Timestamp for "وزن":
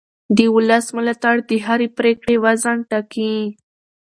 2.43-2.77